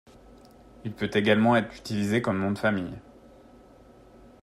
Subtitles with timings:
[0.83, 2.95] Il peut également être utilisé comme nom de famille.